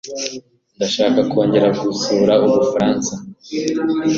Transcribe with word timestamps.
Ndashaka 0.75 1.19
kongera 1.31 1.67
gusura 1.81 2.33
ubu 2.45 2.59
faratsa. 2.71 3.13